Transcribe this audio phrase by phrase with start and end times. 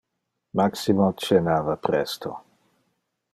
[0.59, 2.33] Maximo cenava presto.